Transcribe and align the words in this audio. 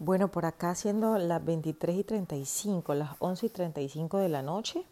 Bueno, 0.00 0.28
por 0.28 0.44
acá 0.44 0.74
siendo 0.74 1.16
las 1.18 1.44
23 1.44 1.96
y 1.98 2.02
35, 2.02 2.94
las 2.94 3.10
11 3.20 3.46
y 3.46 3.48
35 3.48 4.18
de 4.18 4.28
la 4.28 4.42
noche, 4.42 4.84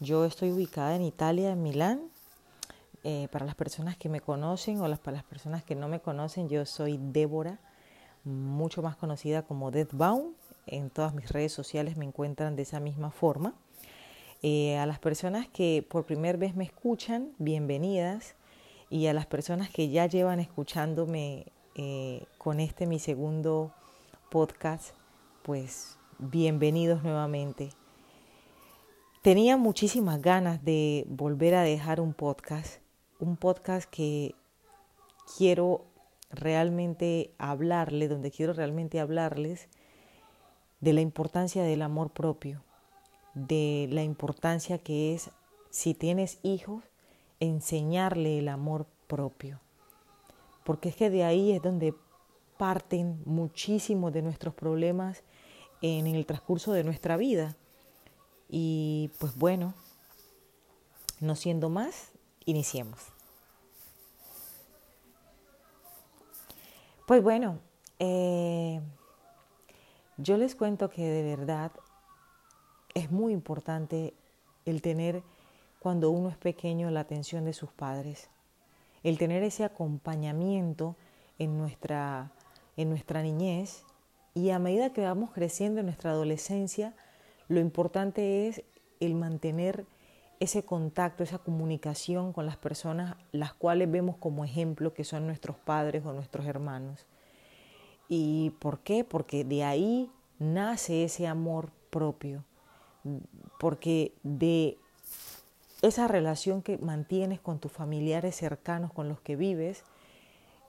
yo 0.00 0.24
estoy 0.24 0.50
ubicada 0.50 0.96
en 0.96 1.02
Italia, 1.02 1.52
en 1.52 1.62
Milán. 1.62 2.10
Eh, 3.04 3.28
para 3.30 3.46
las 3.46 3.54
personas 3.54 3.96
que 3.96 4.08
me 4.08 4.20
conocen 4.20 4.80
o 4.80 4.88
las, 4.88 4.98
para 4.98 5.18
las 5.18 5.24
personas 5.24 5.62
que 5.62 5.76
no 5.76 5.86
me 5.86 6.00
conocen, 6.00 6.48
yo 6.48 6.66
soy 6.66 6.98
Débora, 7.00 7.60
mucho 8.24 8.82
más 8.82 8.96
conocida 8.96 9.42
como 9.42 9.70
Deadbaum. 9.70 10.32
En 10.66 10.90
todas 10.90 11.14
mis 11.14 11.28
redes 11.30 11.52
sociales 11.52 11.96
me 11.96 12.04
encuentran 12.04 12.56
de 12.56 12.62
esa 12.62 12.80
misma 12.80 13.12
forma. 13.12 13.54
Eh, 14.42 14.76
a 14.78 14.86
las 14.86 14.98
personas 14.98 15.46
que 15.46 15.86
por 15.88 16.06
primera 16.06 16.36
vez 16.36 16.56
me 16.56 16.64
escuchan, 16.64 17.30
bienvenidas. 17.38 18.34
Y 18.90 19.06
a 19.06 19.12
las 19.12 19.26
personas 19.26 19.70
que 19.70 19.90
ya 19.90 20.06
llevan 20.06 20.40
escuchándome 20.40 21.46
eh, 21.76 22.24
con 22.36 22.58
este 22.58 22.86
mi 22.86 22.98
segundo 22.98 23.72
podcast, 24.34 24.96
pues 25.42 25.96
bienvenidos 26.18 27.04
nuevamente. 27.04 27.70
Tenía 29.22 29.56
muchísimas 29.56 30.20
ganas 30.20 30.64
de 30.64 31.04
volver 31.06 31.54
a 31.54 31.62
dejar 31.62 32.00
un 32.00 32.14
podcast, 32.14 32.80
un 33.20 33.36
podcast 33.36 33.88
que 33.88 34.34
quiero 35.38 35.84
realmente 36.32 37.30
hablarle, 37.38 38.08
donde 38.08 38.32
quiero 38.32 38.54
realmente 38.54 38.98
hablarles 38.98 39.68
de 40.80 40.94
la 40.94 41.00
importancia 41.00 41.62
del 41.62 41.82
amor 41.82 42.10
propio, 42.10 42.64
de 43.34 43.86
la 43.92 44.02
importancia 44.02 44.78
que 44.78 45.14
es, 45.14 45.30
si 45.70 45.94
tienes 45.94 46.40
hijos, 46.42 46.82
enseñarle 47.38 48.40
el 48.40 48.48
amor 48.48 48.86
propio. 49.06 49.60
Porque 50.64 50.88
es 50.88 50.96
que 50.96 51.08
de 51.08 51.22
ahí 51.22 51.52
es 51.52 51.62
donde 51.62 51.94
parten 52.56 53.20
muchísimos 53.24 54.12
de 54.12 54.22
nuestros 54.22 54.54
problemas 54.54 55.22
en 55.82 56.06
el 56.06 56.24
transcurso 56.26 56.72
de 56.72 56.84
nuestra 56.84 57.16
vida. 57.16 57.56
Y 58.48 59.10
pues 59.18 59.36
bueno, 59.36 59.74
no 61.20 61.34
siendo 61.36 61.68
más, 61.68 62.12
iniciemos. 62.44 63.00
Pues 67.06 67.22
bueno, 67.22 67.58
eh, 67.98 68.80
yo 70.16 70.36
les 70.38 70.54
cuento 70.54 70.88
que 70.88 71.02
de 71.02 71.22
verdad 71.22 71.72
es 72.94 73.10
muy 73.10 73.32
importante 73.32 74.14
el 74.64 74.80
tener 74.80 75.22
cuando 75.80 76.10
uno 76.10 76.30
es 76.30 76.36
pequeño 76.38 76.90
la 76.90 77.00
atención 77.00 77.44
de 77.44 77.52
sus 77.52 77.70
padres, 77.70 78.30
el 79.02 79.18
tener 79.18 79.42
ese 79.42 79.64
acompañamiento 79.64 80.96
en 81.38 81.58
nuestra 81.58 82.32
en 82.76 82.88
nuestra 82.88 83.22
niñez 83.22 83.84
y 84.34 84.50
a 84.50 84.58
medida 84.58 84.92
que 84.92 85.02
vamos 85.02 85.30
creciendo 85.30 85.80
en 85.80 85.86
nuestra 85.86 86.10
adolescencia, 86.10 86.94
lo 87.48 87.60
importante 87.60 88.48
es 88.48 88.62
el 89.00 89.14
mantener 89.14 89.86
ese 90.40 90.64
contacto, 90.64 91.22
esa 91.22 91.38
comunicación 91.38 92.32
con 92.32 92.46
las 92.46 92.56
personas 92.56 93.16
las 93.32 93.54
cuales 93.54 93.90
vemos 93.90 94.16
como 94.16 94.44
ejemplo 94.44 94.92
que 94.92 95.04
son 95.04 95.26
nuestros 95.26 95.56
padres 95.56 96.04
o 96.04 96.12
nuestros 96.12 96.46
hermanos. 96.46 97.06
¿Y 98.08 98.50
por 98.58 98.80
qué? 98.80 99.04
Porque 99.04 99.44
de 99.44 99.64
ahí 99.64 100.10
nace 100.38 101.04
ese 101.04 101.26
amor 101.26 101.70
propio, 101.90 102.44
porque 103.60 104.12
de 104.22 104.78
esa 105.82 106.08
relación 106.08 106.62
que 106.62 106.78
mantienes 106.78 107.40
con 107.40 107.58
tus 107.58 107.72
familiares 107.72 108.34
cercanos 108.34 108.92
con 108.92 109.08
los 109.08 109.20
que 109.20 109.36
vives, 109.36 109.84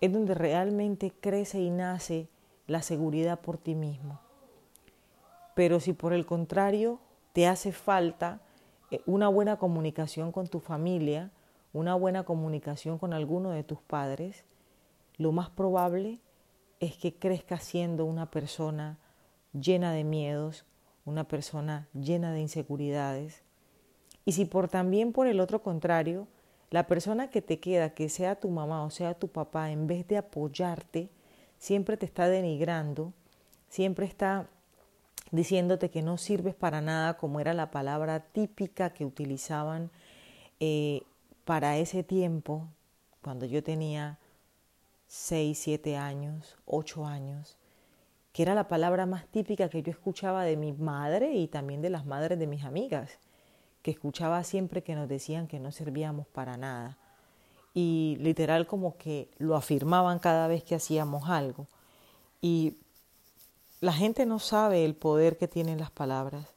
es 0.06 0.14
donde 0.14 0.34
realmente 0.34 1.12
crece 1.12 1.60
y 1.60 1.70
nace 1.70 2.30
la 2.68 2.82
seguridad 2.82 3.42
por 3.42 3.58
ti 3.58 3.76
mismo. 3.76 4.20
Pero 5.54 5.80
si 5.80 5.94
por 5.94 6.14
el 6.14 6.26
contrario 6.26 7.00
te 7.34 7.48
hace 7.48 7.72
falta 7.72 8.42
eh, 8.92 9.02
una 9.06 9.28
buena 9.28 9.58
comunicación 9.58 10.32
con 10.32 10.48
tu 10.48 10.60
familia, 10.60 11.32
una 11.74 11.96
buena 11.96 12.24
comunicación 12.24 12.98
con 12.98 13.14
alguno 13.14 13.52
de 13.52 13.64
tus 13.64 13.82
padres, 13.82 14.46
lo 15.18 15.32
más 15.32 15.50
probable 15.50 16.20
es 16.80 16.98
que 16.98 17.16
crezcas 17.16 17.64
siendo 17.64 18.06
una 18.06 18.30
persona 18.32 18.98
llena 19.54 19.92
de 19.92 20.04
miedos, 20.04 20.66
una 21.06 21.26
persona 21.28 21.88
llena 21.94 22.32
de 22.32 22.42
inseguridades. 22.42 23.44
Y 24.26 24.34
si 24.34 24.46
por 24.46 24.68
también 24.68 25.14
por 25.14 25.28
el 25.28 25.40
otro 25.40 25.62
contrario 25.62 26.28
la 26.70 26.88
persona 26.88 27.30
que 27.30 27.42
te 27.42 27.60
queda, 27.60 27.94
que 27.94 28.10
sea 28.10 28.36
tu 28.36 28.50
mamá 28.50 28.84
o 28.84 28.90
sea 28.90 29.14
tu 29.14 29.28
papá, 29.28 29.72
en 29.72 29.88
vez 29.88 30.08
de 30.08 30.18
apoyarte, 30.18 31.10
siempre 31.58 31.98
te 31.98 32.06
está 32.06 32.28
denigrando, 32.28 33.14
siempre 33.70 34.06
está 34.06 34.48
diciéndote 35.32 35.90
que 35.90 36.02
no 36.02 36.18
sirves 36.18 36.56
para 36.56 36.82
nada, 36.82 37.18
como 37.18 37.40
era 37.40 37.54
la 37.54 37.72
palabra 37.72 38.20
típica 38.20 38.92
que 38.92 39.06
utilizaban 39.06 39.92
eh, 40.60 41.02
para 41.46 41.78
ese 41.78 42.04
tiempo, 42.04 42.68
cuando 43.22 43.46
yo 43.46 43.64
tenía 43.64 44.18
6, 45.08 45.58
7 45.58 45.98
años, 45.98 46.58
8 46.66 47.06
años, 47.06 47.58
que 48.34 48.44
era 48.44 48.54
la 48.54 48.68
palabra 48.68 49.06
más 49.06 49.28
típica 49.28 49.70
que 49.70 49.82
yo 49.82 49.92
escuchaba 49.92 50.44
de 50.44 50.58
mi 50.58 50.74
madre 50.74 51.34
y 51.34 51.48
también 51.48 51.82
de 51.82 51.90
las 51.90 52.06
madres 52.06 52.38
de 52.38 52.48
mis 52.48 52.64
amigas 52.64 53.20
que 53.86 53.92
escuchaba 53.92 54.44
siempre 54.44 54.82
que 54.82 54.96
nos 54.96 55.08
decían 55.08 55.46
que 55.46 55.60
no 55.60 55.72
servíamos 55.72 56.26
para 56.26 56.58
nada. 56.58 56.98
Y 57.76 58.18
literal 58.20 58.66
como 58.66 58.98
que 58.98 59.30
lo 59.38 59.56
afirmaban 59.56 60.18
cada 60.18 60.48
vez 60.48 60.64
que 60.64 60.74
hacíamos 60.74 61.30
algo. 61.30 61.68
Y 62.42 62.78
la 63.82 63.94
gente 63.94 64.26
no 64.26 64.40
sabe 64.40 64.86
el 64.86 64.96
poder 64.96 65.38
que 65.38 65.48
tienen 65.48 65.80
las 65.80 65.92
palabras. 65.92 66.48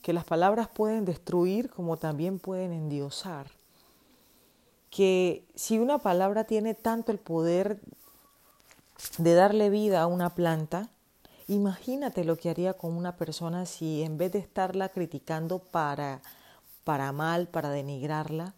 Que 0.00 0.14
las 0.14 0.24
palabras 0.24 0.68
pueden 0.68 1.04
destruir 1.04 1.68
como 1.68 1.98
también 1.98 2.38
pueden 2.38 2.72
endiosar. 2.72 3.48
Que 4.88 5.44
si 5.54 5.78
una 5.78 5.98
palabra 5.98 6.44
tiene 6.44 6.72
tanto 6.72 7.12
el 7.12 7.18
poder 7.18 7.78
de 9.18 9.34
darle 9.34 9.68
vida 9.68 10.00
a 10.00 10.06
una 10.06 10.30
planta, 10.30 10.88
imagínate 11.46 12.24
lo 12.24 12.36
que 12.36 12.48
haría 12.48 12.72
con 12.72 12.96
una 12.96 13.18
persona 13.18 13.66
si 13.66 14.02
en 14.02 14.16
vez 14.16 14.32
de 14.32 14.38
estarla 14.38 14.88
criticando 14.88 15.58
para 15.58 16.22
para 16.88 17.12
mal, 17.12 17.48
para 17.48 17.68
denigrarla, 17.68 18.54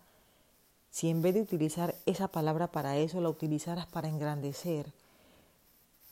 si 0.88 1.08
en 1.08 1.20
vez 1.20 1.34
de 1.34 1.42
utilizar 1.42 1.96
esa 2.06 2.28
palabra 2.28 2.68
para 2.70 2.96
eso, 2.96 3.20
la 3.20 3.28
utilizaras 3.28 3.86
para 3.86 4.06
engrandecer, 4.06 4.92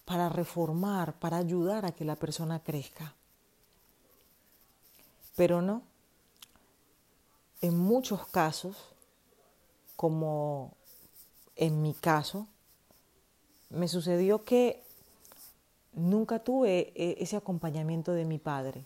para 0.04 0.28
reformar, 0.28 1.12
para 1.20 1.36
ayudar 1.36 1.86
a 1.86 1.92
que 1.92 2.04
la 2.04 2.16
persona 2.16 2.58
crezca. 2.58 3.14
Pero 5.36 5.62
no. 5.62 5.82
En 7.60 7.78
muchos 7.78 8.26
casos, 8.26 8.76
como 9.94 10.72
en 11.54 11.82
mi 11.82 11.94
caso, 11.94 12.48
me 13.70 13.86
sucedió 13.86 14.42
que 14.42 14.82
nunca 15.92 16.40
tuve 16.40 16.92
e-, 16.96 17.14
ese 17.20 17.36
acompañamiento 17.36 18.10
de 18.10 18.24
mi 18.24 18.38
padre. 18.38 18.84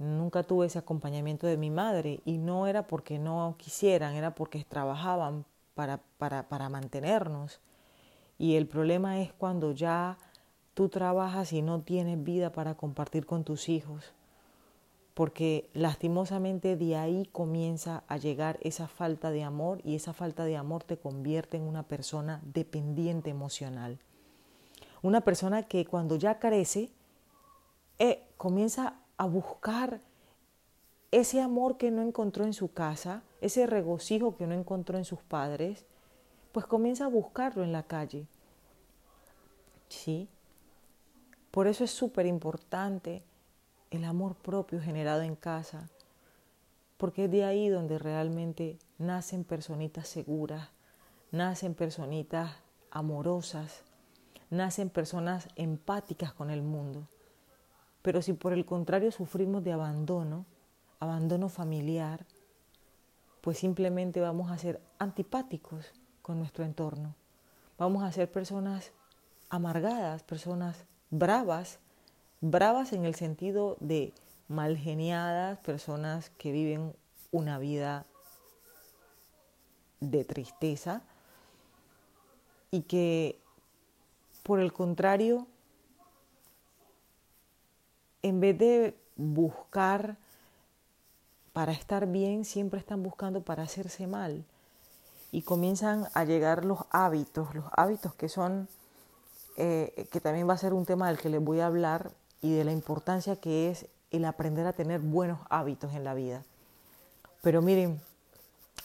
Nunca 0.00 0.42
tuve 0.44 0.66
ese 0.66 0.78
acompañamiento 0.78 1.46
de 1.46 1.58
mi 1.58 1.68
madre 1.68 2.20
y 2.24 2.38
no 2.38 2.66
era 2.66 2.86
porque 2.86 3.18
no 3.18 3.54
quisieran, 3.58 4.14
era 4.14 4.34
porque 4.34 4.64
trabajaban 4.64 5.44
para, 5.74 6.00
para, 6.16 6.48
para 6.48 6.70
mantenernos. 6.70 7.60
Y 8.38 8.56
el 8.56 8.66
problema 8.66 9.20
es 9.20 9.30
cuando 9.34 9.72
ya 9.72 10.16
tú 10.72 10.88
trabajas 10.88 11.52
y 11.52 11.60
no 11.60 11.82
tienes 11.82 12.24
vida 12.24 12.50
para 12.50 12.76
compartir 12.76 13.26
con 13.26 13.44
tus 13.44 13.68
hijos, 13.68 14.14
porque 15.12 15.68
lastimosamente 15.74 16.76
de 16.76 16.96
ahí 16.96 17.28
comienza 17.30 18.02
a 18.08 18.16
llegar 18.16 18.58
esa 18.62 18.88
falta 18.88 19.30
de 19.30 19.42
amor 19.42 19.82
y 19.84 19.96
esa 19.96 20.14
falta 20.14 20.46
de 20.46 20.56
amor 20.56 20.82
te 20.82 20.96
convierte 20.96 21.58
en 21.58 21.64
una 21.64 21.82
persona 21.82 22.40
dependiente 22.42 23.28
emocional. 23.28 23.98
Una 25.02 25.20
persona 25.20 25.64
que 25.64 25.84
cuando 25.84 26.16
ya 26.16 26.38
carece, 26.38 26.90
eh, 27.98 28.22
comienza 28.38 28.99
a 29.20 29.26
buscar 29.26 30.00
ese 31.10 31.42
amor 31.42 31.76
que 31.76 31.90
no 31.90 32.00
encontró 32.00 32.46
en 32.46 32.54
su 32.54 32.72
casa, 32.72 33.22
ese 33.42 33.66
regocijo 33.66 34.34
que 34.34 34.46
no 34.46 34.54
encontró 34.54 34.96
en 34.96 35.04
sus 35.04 35.20
padres, 35.20 35.84
pues 36.52 36.64
comienza 36.64 37.04
a 37.04 37.08
buscarlo 37.08 37.62
en 37.62 37.70
la 37.70 37.82
calle. 37.82 38.26
¿Sí? 39.90 40.26
Por 41.50 41.66
eso 41.66 41.84
es 41.84 41.90
súper 41.90 42.24
importante 42.24 43.22
el 43.90 44.04
amor 44.04 44.36
propio 44.36 44.80
generado 44.80 45.20
en 45.20 45.36
casa, 45.36 45.90
porque 46.96 47.26
es 47.26 47.30
de 47.30 47.44
ahí 47.44 47.68
donde 47.68 47.98
realmente 47.98 48.78
nacen 48.96 49.44
personitas 49.44 50.08
seguras, 50.08 50.70
nacen 51.30 51.74
personitas 51.74 52.52
amorosas, 52.90 53.82
nacen 54.48 54.88
personas 54.88 55.46
empáticas 55.56 56.32
con 56.32 56.48
el 56.48 56.62
mundo. 56.62 57.06
Pero 58.02 58.22
si 58.22 58.32
por 58.32 58.52
el 58.52 58.64
contrario 58.64 59.12
sufrimos 59.12 59.62
de 59.62 59.72
abandono, 59.72 60.46
abandono 60.98 61.48
familiar, 61.48 62.26
pues 63.40 63.58
simplemente 63.58 64.20
vamos 64.20 64.50
a 64.50 64.58
ser 64.58 64.80
antipáticos 64.98 65.92
con 66.22 66.38
nuestro 66.38 66.64
entorno. 66.64 67.14
Vamos 67.78 68.02
a 68.02 68.12
ser 68.12 68.30
personas 68.30 68.92
amargadas, 69.48 70.22
personas 70.22 70.84
bravas, 71.10 71.78
bravas 72.40 72.92
en 72.92 73.04
el 73.04 73.14
sentido 73.14 73.76
de 73.80 74.12
malgeniadas, 74.48 75.58
personas 75.58 76.30
que 76.30 76.52
viven 76.52 76.94
una 77.30 77.58
vida 77.58 78.06
de 80.00 80.24
tristeza 80.24 81.02
y 82.70 82.82
que 82.82 83.40
por 84.42 84.60
el 84.60 84.72
contrario, 84.72 85.46
en 88.22 88.40
vez 88.40 88.58
de 88.58 88.96
buscar 89.16 90.16
para 91.52 91.72
estar 91.72 92.06
bien, 92.06 92.44
siempre 92.44 92.80
están 92.80 93.02
buscando 93.02 93.42
para 93.42 93.62
hacerse 93.62 94.06
mal. 94.06 94.44
Y 95.32 95.42
comienzan 95.42 96.08
a 96.14 96.24
llegar 96.24 96.64
los 96.64 96.80
hábitos, 96.90 97.54
los 97.54 97.64
hábitos 97.76 98.14
que 98.14 98.28
son, 98.28 98.68
eh, 99.56 100.08
que 100.10 100.20
también 100.20 100.48
va 100.48 100.54
a 100.54 100.58
ser 100.58 100.72
un 100.72 100.86
tema 100.86 101.08
del 101.08 101.18
que 101.18 101.28
les 101.28 101.42
voy 101.42 101.60
a 101.60 101.66
hablar 101.66 102.10
y 102.42 102.52
de 102.54 102.64
la 102.64 102.72
importancia 102.72 103.36
que 103.36 103.70
es 103.70 103.86
el 104.10 104.24
aprender 104.24 104.66
a 104.66 104.72
tener 104.72 105.00
buenos 105.00 105.40
hábitos 105.50 105.92
en 105.94 106.04
la 106.04 106.14
vida. 106.14 106.44
Pero 107.42 107.62
miren, 107.62 108.00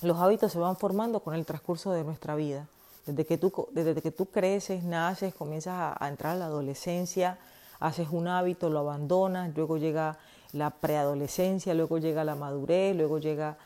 los 0.02 0.20
hábitos 0.20 0.52
se 0.52 0.60
van 0.60 0.78
formando 0.78 1.22
con 1.22 1.34
el 1.36 1.46
transcurso 1.46 1.92
de 1.92 2.04
nuestra 2.04 2.36
vida. 2.36 2.68
Desde 3.06 3.26
que 3.26 3.38
tú, 3.38 3.68
desde 3.72 4.02
que 4.02 4.12
tú 4.12 4.26
creces, 4.28 4.84
naces, 4.84 5.34
comienzas 5.34 5.96
a, 6.00 6.08
entrar 6.08 6.36
a 6.36 6.40
la 6.40 6.46
adolescencia, 6.46 7.38
haces 7.80 8.10
un 8.12 8.28
hábito, 8.28 8.70
lo 8.70 8.80
abandonas, 8.80 9.56
luego 9.56 9.78
llega 9.78 10.18
la 10.54 10.70
preadolescencia, 10.70 11.74
luego 11.74 11.98
llega 11.98 12.24
la 12.24 12.36
madurez, 12.36 12.96
luego 12.96 13.20
llega, 13.20 13.58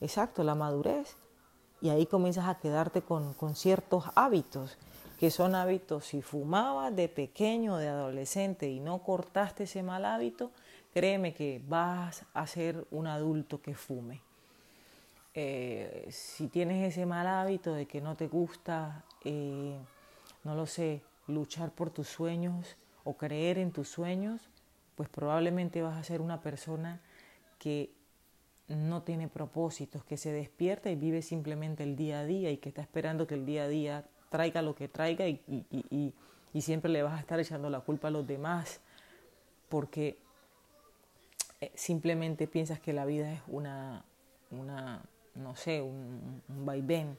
exacto, 0.00 0.44
la 0.44 0.54
madurez. 0.54 1.16
Y 1.80 1.90
ahí 1.90 2.06
comienzas 2.06 2.48
a 2.48 2.56
quedarte 2.56 3.02
con, 3.02 3.34
con 3.34 3.54
ciertos 3.54 4.04
hábitos, 4.14 4.76
que 5.18 5.30
son 5.30 5.54
hábitos, 5.54 6.06
si 6.06 6.22
fumabas 6.22 6.94
de 6.94 7.08
pequeño, 7.08 7.76
de 7.76 7.88
adolescente 7.88 8.68
y 8.68 8.80
no 8.80 8.98
cortaste 8.98 9.64
ese 9.64 9.82
mal 9.82 10.04
hábito, 10.04 10.50
créeme 10.92 11.34
que 11.34 11.60
vas 11.66 12.24
a 12.34 12.46
ser 12.46 12.86
un 12.90 13.06
adulto 13.06 13.60
que 13.60 13.74
fume. 13.74 14.20
Eh, 15.34 16.06
si 16.10 16.46
tienes 16.46 16.92
ese 16.92 17.06
mal 17.06 17.26
hábito 17.26 17.74
de 17.74 17.86
que 17.86 18.00
no 18.00 18.14
te 18.14 18.28
gusta, 18.28 19.04
eh, 19.24 19.76
no 20.44 20.54
lo 20.54 20.66
sé, 20.66 21.02
luchar 21.26 21.72
por 21.72 21.90
tus 21.90 22.08
sueños 22.08 22.76
o 23.04 23.16
creer 23.16 23.58
en 23.58 23.70
tus 23.70 23.88
sueños, 23.88 24.40
pues 24.96 25.08
probablemente 25.08 25.82
vas 25.82 25.96
a 25.96 26.04
ser 26.04 26.20
una 26.20 26.40
persona 26.40 27.00
que 27.58 27.90
no 28.68 29.02
tiene 29.02 29.28
propósitos, 29.28 30.04
que 30.04 30.16
se 30.16 30.32
despierta 30.32 30.90
y 30.90 30.96
vive 30.96 31.22
simplemente 31.22 31.82
el 31.82 31.96
día 31.96 32.20
a 32.20 32.24
día 32.24 32.50
y 32.50 32.56
que 32.56 32.70
está 32.70 32.82
esperando 32.82 33.26
que 33.26 33.34
el 33.34 33.44
día 33.44 33.64
a 33.64 33.68
día 33.68 34.04
traiga 34.30 34.62
lo 34.62 34.74
que 34.74 34.88
traiga 34.88 35.28
y, 35.28 36.14
siempre 36.60 36.90
le 36.90 37.02
vas 37.02 37.14
a 37.14 37.20
estar 37.20 37.38
echando 37.40 37.68
la 37.68 37.80
culpa 37.80 38.08
a 38.08 38.10
los 38.10 38.26
demás 38.26 38.80
porque 39.68 40.16
eh, 41.60 41.72
simplemente 41.74 42.46
piensas 42.46 42.78
que 42.80 42.92
la 42.92 43.04
vida 43.04 43.32
es 43.32 43.40
una, 43.48 44.04
una 44.50 45.02
no 45.34 45.56
sé, 45.56 45.82
un, 45.82 46.42
vaivén, 46.48 47.18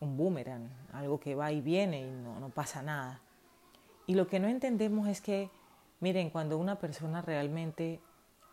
un 0.00 0.16
boomerang, 0.16 0.68
algo 0.92 1.20
que 1.20 1.34
va 1.34 1.52
y 1.52 1.60
viene 1.60 2.00
y 2.00 2.10
no 2.10 2.48
pasa 2.48 2.82
nada. 2.82 3.20
Y 4.10 4.14
lo 4.14 4.26
que 4.26 4.40
no 4.40 4.48
entendemos 4.48 5.06
es 5.06 5.20
que, 5.20 5.52
miren, 6.00 6.30
cuando 6.30 6.58
una 6.58 6.80
persona 6.80 7.22
realmente, 7.22 8.00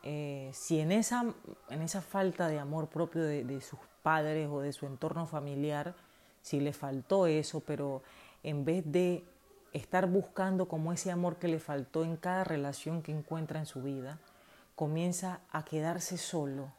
eh, 0.04 0.52
si 0.54 0.80
en 0.80 0.92
esa, 0.92 1.34
en 1.72 1.82
esa 1.82 2.04
falta 2.04 2.48
de 2.48 2.60
amor 2.60 2.90
propio 2.90 3.24
de, 3.24 3.44
de 3.44 3.60
sus 3.62 3.80
padres 4.04 4.50
o 4.52 4.60
de 4.60 4.72
su 4.72 4.86
entorno 4.86 5.26
familiar, 5.26 5.96
si 6.42 6.60
le 6.60 6.74
faltó 6.74 7.26
eso, 7.26 7.62
pero 7.62 8.04
en 8.44 8.66
vez 8.66 8.84
de 8.86 9.26
estar 9.74 10.06
buscando 10.06 10.68
como 10.68 10.94
ese 10.94 11.10
amor 11.10 11.38
que 11.38 11.48
le 11.48 11.58
faltó 11.58 12.04
en 12.04 12.18
cada 12.18 12.44
relación 12.44 13.02
que 13.02 13.12
encuentra 13.12 13.58
en 13.58 13.66
su 13.66 13.82
vida, 13.82 14.20
comienza 14.76 15.42
a 15.50 15.66
quedarse 15.66 16.20
solo, 16.20 16.72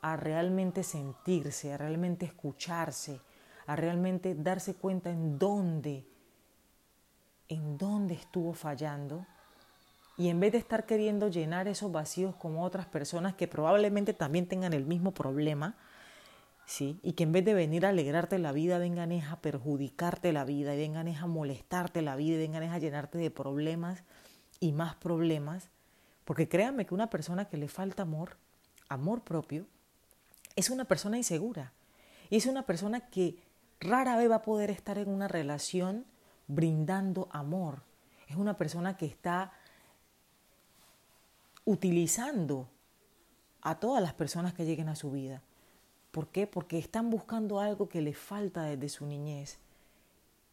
a 0.00 0.14
realmente 0.14 0.84
sentirse, 0.84 1.72
a 1.72 1.76
realmente 1.76 2.24
escucharse, 2.24 3.20
a 3.66 3.74
realmente 3.74 4.36
darse 4.36 4.76
cuenta 4.76 5.10
en 5.10 5.40
dónde, 5.40 6.06
en 7.52 7.76
dónde 7.76 8.14
estuvo 8.14 8.54
fallando. 8.54 9.26
Y 10.16 10.28
en 10.28 10.40
vez 10.40 10.52
de 10.52 10.58
estar 10.58 10.86
queriendo 10.86 11.28
llenar 11.28 11.68
esos 11.68 11.92
vacíos 11.92 12.34
con 12.36 12.58
otras 12.58 12.86
personas 12.86 13.34
que 13.34 13.48
probablemente 13.48 14.14
también 14.14 14.46
tengan 14.46 14.72
el 14.72 14.84
mismo 14.84 15.12
problema, 15.12 15.74
¿sí? 16.66 16.98
Y 17.02 17.12
que 17.12 17.24
en 17.24 17.32
vez 17.32 17.44
de 17.44 17.54
venir 17.54 17.84
a 17.84 17.90
alegrarte 17.90 18.38
la 18.38 18.52
vida, 18.52 18.78
vengan 18.78 19.12
a 19.12 19.40
perjudicarte 19.40 20.32
la 20.32 20.44
vida, 20.44 20.74
y 20.74 20.78
vengan 20.78 21.08
a 21.08 21.26
molestarte 21.26 22.02
la 22.02 22.16
vida, 22.16 22.36
y 22.36 22.38
vengan 22.38 22.62
a 22.64 22.78
llenarte 22.78 23.18
de 23.18 23.30
problemas 23.30 24.02
y 24.60 24.72
más 24.72 24.94
problemas. 24.96 25.68
Porque 26.24 26.48
créanme 26.48 26.86
que 26.86 26.94
una 26.94 27.10
persona 27.10 27.46
que 27.46 27.56
le 27.56 27.68
falta 27.68 28.02
amor, 28.02 28.36
amor 28.88 29.22
propio, 29.22 29.66
es 30.56 30.70
una 30.70 30.84
persona 30.84 31.16
insegura. 31.16 31.72
Y 32.30 32.36
es 32.36 32.46
una 32.46 32.64
persona 32.64 33.08
que 33.08 33.36
rara 33.80 34.16
vez 34.16 34.30
va 34.30 34.36
a 34.36 34.42
poder 34.42 34.70
estar 34.70 34.96
en 34.96 35.08
una 35.08 35.28
relación 35.28 36.06
brindando 36.54 37.28
amor. 37.30 37.82
Es 38.28 38.36
una 38.36 38.56
persona 38.56 38.96
que 38.96 39.06
está 39.06 39.52
utilizando 41.64 42.68
a 43.60 43.78
todas 43.78 44.02
las 44.02 44.14
personas 44.14 44.52
que 44.54 44.64
lleguen 44.64 44.88
a 44.88 44.96
su 44.96 45.10
vida. 45.10 45.42
¿Por 46.10 46.28
qué? 46.28 46.46
Porque 46.46 46.78
están 46.78 47.10
buscando 47.10 47.60
algo 47.60 47.88
que 47.88 48.02
les 48.02 48.18
falta 48.18 48.64
desde 48.64 48.88
su 48.88 49.06
niñez 49.06 49.58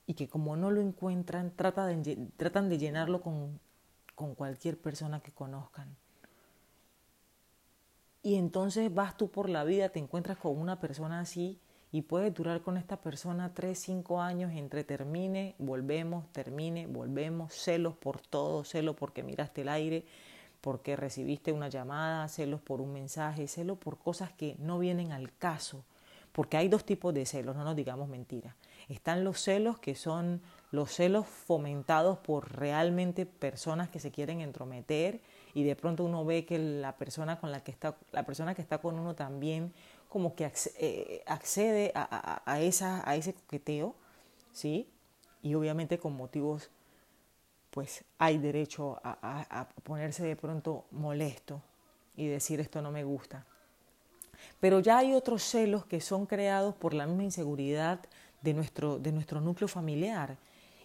y 0.07 0.13
que 0.13 0.27
como 0.27 0.55
no 0.55 0.71
lo 0.71 0.81
encuentran, 0.81 1.51
tratan 1.51 2.03
de, 2.03 2.15
tratan 2.37 2.69
de 2.69 2.77
llenarlo 2.77 3.21
con, 3.21 3.59
con 4.15 4.35
cualquier 4.35 4.79
persona 4.79 5.19
que 5.19 5.31
conozcan. 5.31 5.95
Y 8.21 8.35
entonces 8.35 8.93
vas 8.93 9.17
tú 9.17 9.29
por 9.29 9.49
la 9.49 9.63
vida, 9.63 9.89
te 9.89 9.99
encuentras 9.99 10.37
con 10.37 10.57
una 10.57 10.79
persona 10.79 11.19
así 11.21 11.59
y 11.91 12.03
puedes 12.03 12.33
durar 12.33 12.61
con 12.61 12.77
esta 12.77 12.97
persona 12.97 13.53
tres, 13.53 13.79
cinco 13.79 14.21
años 14.21 14.51
entre 14.53 14.83
termine, 14.83 15.55
volvemos, 15.57 16.31
termine, 16.31 16.85
volvemos, 16.85 17.53
celos 17.53 17.95
por 17.95 18.21
todo, 18.21 18.63
celos 18.63 18.95
porque 18.95 19.23
miraste 19.23 19.61
el 19.61 19.69
aire, 19.69 20.05
porque 20.61 20.95
recibiste 20.95 21.51
una 21.51 21.67
llamada, 21.67 22.27
celos 22.27 22.61
por 22.61 22.81
un 22.81 22.93
mensaje, 22.93 23.47
celos 23.47 23.77
por 23.77 23.97
cosas 23.97 24.31
que 24.31 24.55
no 24.59 24.77
vienen 24.77 25.11
al 25.11 25.33
caso. 25.33 25.83
Porque 26.31 26.57
hay 26.57 26.67
dos 26.67 26.85
tipos 26.85 27.11
de 27.13 27.25
celos, 27.25 27.55
no 27.55 27.63
nos 27.63 27.75
digamos 27.75 28.07
mentiras. 28.07 28.53
Están 28.87 29.23
los 29.23 29.39
celos 29.39 29.79
que 29.79 29.95
son 29.95 30.41
los 30.71 30.91
celos 30.91 31.25
fomentados 31.25 32.19
por 32.19 32.55
realmente 32.55 33.25
personas 33.25 33.89
que 33.89 33.99
se 33.99 34.11
quieren 34.11 34.41
entrometer 34.41 35.21
y 35.55 35.63
de 35.63 35.75
pronto 35.75 36.03
uno 36.03 36.23
ve 36.25 36.45
que 36.45 36.59
la 36.59 36.95
persona 36.97 37.39
con 37.39 37.51
la 37.51 37.63
que 37.63 37.71
está, 37.71 37.97
la 38.11 38.23
persona 38.23 38.53
que 38.53 38.61
está 38.61 38.77
con 38.77 38.99
uno 38.99 39.15
también 39.15 39.73
como 40.09 40.35
que 40.35 40.51
eh, 40.79 41.23
accede 41.25 41.91
a, 41.95 42.59
esa, 42.59 43.07
a 43.09 43.15
ese 43.15 43.33
coqueteo, 43.33 43.95
¿sí? 44.51 44.89
Y 45.41 45.53
obviamente 45.53 45.97
con 45.97 46.13
motivos, 46.17 46.69
pues 47.69 48.03
hay 48.17 48.37
derecho 48.39 48.99
a, 49.03 49.45
a 49.49 49.69
ponerse 49.83 50.23
de 50.23 50.35
pronto 50.35 50.85
molesto 50.91 51.61
y 52.17 52.27
decir 52.27 52.59
esto 52.59 52.81
no 52.81 52.91
me 52.91 53.03
gusta. 53.03 53.45
Pero 54.59 54.79
ya 54.79 54.97
hay 54.97 55.13
otros 55.13 55.43
celos 55.43 55.85
que 55.85 56.01
son 56.01 56.25
creados 56.25 56.75
por 56.75 56.93
la 56.93 57.05
misma 57.05 57.23
inseguridad 57.23 57.99
de 58.41 58.53
nuestro, 58.53 58.99
de 58.99 59.11
nuestro 59.11 59.41
núcleo 59.41 59.67
familiar 59.67 60.37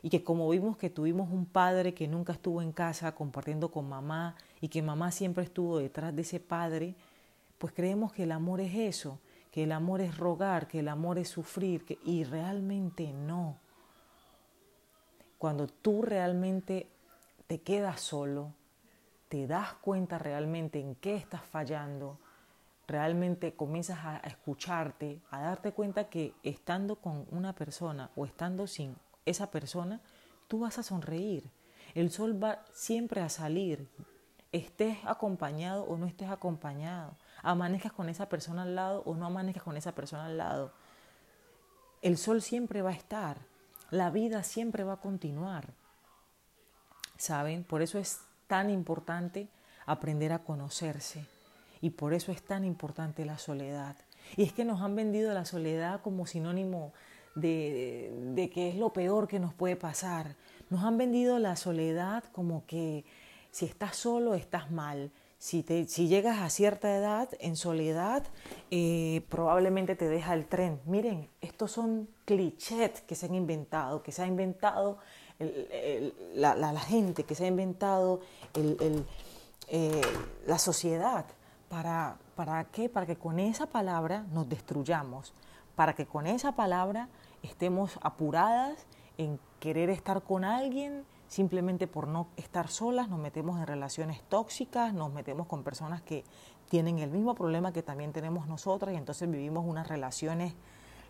y 0.02 0.10
que 0.10 0.22
como 0.22 0.48
vimos 0.50 0.76
que 0.76 0.90
tuvimos 0.90 1.30
un 1.30 1.46
padre 1.46 1.94
que 1.94 2.06
nunca 2.06 2.34
estuvo 2.34 2.60
en 2.60 2.72
casa 2.72 3.14
compartiendo 3.14 3.70
con 3.70 3.88
mamá 3.88 4.36
y 4.60 4.68
que 4.68 4.82
mamá 4.82 5.10
siempre 5.10 5.44
estuvo 5.44 5.78
detrás 5.78 6.14
de 6.14 6.22
ese 6.22 6.40
padre, 6.40 6.94
pues 7.64 7.72
creemos 7.72 8.12
que 8.12 8.24
el 8.24 8.32
amor 8.32 8.60
es 8.60 8.74
eso, 8.74 9.20
que 9.50 9.62
el 9.62 9.72
amor 9.72 10.02
es 10.02 10.18
rogar, 10.18 10.68
que 10.68 10.80
el 10.80 10.88
amor 10.88 11.16
es 11.16 11.30
sufrir, 11.30 11.98
y 12.04 12.22
realmente 12.22 13.10
no. 13.14 13.56
Cuando 15.38 15.66
tú 15.66 16.02
realmente 16.02 16.90
te 17.46 17.62
quedas 17.62 18.02
solo, 18.02 18.52
te 19.30 19.46
das 19.46 19.72
cuenta 19.80 20.18
realmente 20.18 20.78
en 20.78 20.94
qué 20.96 21.14
estás 21.14 21.40
fallando, 21.40 22.18
realmente 22.86 23.54
comienzas 23.54 24.00
a 24.04 24.18
escucharte, 24.18 25.22
a 25.30 25.40
darte 25.40 25.72
cuenta 25.72 26.10
que 26.10 26.34
estando 26.42 26.96
con 26.96 27.26
una 27.30 27.54
persona 27.54 28.10
o 28.14 28.26
estando 28.26 28.66
sin 28.66 28.94
esa 29.24 29.50
persona, 29.50 30.02
tú 30.48 30.58
vas 30.58 30.76
a 30.76 30.82
sonreír. 30.82 31.50
El 31.94 32.10
sol 32.10 32.44
va 32.44 32.62
siempre 32.74 33.22
a 33.22 33.30
salir, 33.30 33.88
estés 34.52 34.98
acompañado 35.06 35.84
o 35.84 35.96
no 35.96 36.04
estés 36.04 36.28
acompañado, 36.28 37.16
amanezcas 37.42 37.92
con 37.92 38.08
esa 38.08 38.28
persona 38.28 38.62
al 38.62 38.74
lado 38.74 39.02
o 39.06 39.14
no 39.14 39.26
amanezcas 39.26 39.62
con 39.62 39.76
esa 39.76 39.94
persona 39.94 40.26
al 40.26 40.38
lado. 40.38 40.72
El 42.02 42.18
sol 42.18 42.42
siempre 42.42 42.82
va 42.82 42.90
a 42.90 42.94
estar, 42.94 43.38
la 43.90 44.10
vida 44.10 44.42
siempre 44.42 44.84
va 44.84 44.94
a 44.94 45.00
continuar. 45.00 45.72
¿Saben? 47.16 47.64
Por 47.64 47.80
eso 47.82 47.98
es 47.98 48.20
tan 48.46 48.70
importante 48.70 49.48
aprender 49.86 50.32
a 50.32 50.40
conocerse 50.40 51.26
y 51.80 51.90
por 51.90 52.14
eso 52.14 52.32
es 52.32 52.42
tan 52.42 52.64
importante 52.64 53.24
la 53.24 53.38
soledad. 53.38 53.96
Y 54.36 54.42
es 54.44 54.52
que 54.52 54.64
nos 54.64 54.80
han 54.80 54.96
vendido 54.96 55.32
la 55.34 55.44
soledad 55.44 56.00
como 56.00 56.26
sinónimo 56.26 56.92
de, 57.34 58.50
que 58.52 58.68
es 58.68 58.76
lo 58.76 58.92
peor 58.92 59.28
que 59.28 59.38
nos 59.38 59.54
puede 59.54 59.76
pasar. 59.76 60.36
Nos 60.70 60.82
han 60.84 60.96
vendido 60.96 61.38
la 61.38 61.56
soledad 61.56 62.24
como 62.32 62.64
que 62.66 63.04
si 63.50 63.66
estás 63.66 63.96
solo 63.96 64.34
estás 64.34 64.70
mal. 64.70 65.10
Si, 65.38 65.62
te, 65.62 65.86
si 65.86 66.08
llegas 66.08 66.40
a 66.40 66.48
cierta 66.48 66.96
edad 66.96 67.28
en 67.38 67.56
soledad, 67.56 68.22
eh, 68.70 69.22
probablemente 69.28 69.94
te 69.94 70.08
deja 70.08 70.34
el 70.34 70.46
tren. 70.46 70.80
Miren, 70.86 71.28
estos 71.40 71.72
son 71.72 72.08
clichés 72.24 73.02
que 73.02 73.14
se 73.14 73.26
han 73.26 73.34
inventado, 73.34 74.02
que 74.02 74.12
se 74.12 74.22
ha 74.22 74.26
inventado 74.26 74.98
la, 76.34 76.80
gente, 76.80 77.24
que 77.24 77.34
se 77.34 77.44
ha 77.44 77.48
inventado 77.48 78.20
eh, 78.54 80.02
la 80.46 80.58
sociedad. 80.58 81.26
¿Para, 81.68 82.18
¿Para 82.36 82.64
qué? 82.64 82.88
Para 82.88 83.06
que 83.06 83.16
con 83.16 83.38
esa 83.38 83.66
palabra 83.66 84.24
nos 84.32 84.48
destruyamos, 84.48 85.32
para 85.74 85.94
que 85.94 86.06
con 86.06 86.26
esa 86.26 86.52
palabra 86.52 87.08
estemos 87.42 87.98
apuradas 88.02 88.86
en 89.18 89.38
querer 89.60 89.90
estar 89.90 90.22
con 90.22 90.44
alguien 90.44 91.04
simplemente 91.28 91.86
por 91.86 92.08
no 92.08 92.28
estar 92.36 92.68
solas, 92.68 93.08
nos 93.08 93.18
metemos 93.18 93.58
en 93.58 93.66
relaciones 93.66 94.22
tóxicas, 94.28 94.92
nos 94.92 95.12
metemos 95.12 95.46
con 95.46 95.62
personas 95.62 96.02
que 96.02 96.24
tienen 96.68 96.98
el 96.98 97.10
mismo 97.10 97.34
problema 97.34 97.72
que 97.72 97.82
también 97.82 98.12
tenemos 98.12 98.46
nosotras 98.46 98.94
y 98.94 98.96
entonces 98.96 99.30
vivimos 99.30 99.64
unas 99.66 99.88
relaciones 99.88 100.54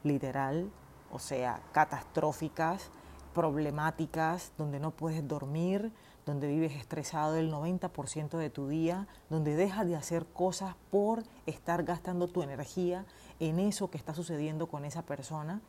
literal, 0.03 0.71
o 1.13 1.19
sea, 1.19 1.61
catastróficas, 1.73 2.91
problemáticas, 3.35 4.53
donde 4.57 4.81
no 4.81 4.93
puedes 4.93 5.27
dormir, 5.27 5.93
donde 6.25 6.49
vives 6.49 6.73
estresado 6.73 7.37
el 7.37 7.53
90% 7.53 8.39
de 8.39 8.51
tu 8.51 8.69
día, 8.69 9.07
donde 9.29 9.57
dejas 9.57 9.87
de 9.87 9.97
hacer 9.97 10.27
cosas 10.27 10.75
por 10.91 11.23
estar 11.47 11.83
gastando 11.85 12.29
tu 12.29 12.43
energía 12.43 13.05
en 13.41 13.59
eso 13.59 13.91
que 13.91 13.99
está 13.99 14.15
sucediendo 14.15 14.69
con 14.69 14.85
esa 14.85 15.03
persona, 15.03 15.61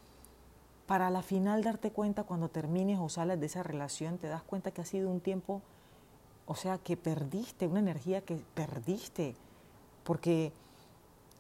para 0.88 1.10
la 1.10 1.22
final 1.22 1.64
darte 1.64 1.92
cuenta 1.92 2.24
cuando 2.24 2.50
termines 2.50 3.00
o 3.00 3.10
sales 3.10 3.40
de 3.40 3.48
esa 3.48 3.64
relación, 3.64 4.18
te 4.18 4.28
das 4.28 4.44
cuenta 4.44 4.72
que 4.72 4.82
ha 4.82 4.86
sido 4.86 5.10
un 5.10 5.20
tiempo, 5.20 5.62
o 6.46 6.56
sea, 6.56 6.78
que 6.78 6.96
perdiste, 6.96 7.68
una 7.68 7.80
energía 7.80 8.22
que 8.22 8.38
perdiste, 8.54 9.36
porque 10.04 10.54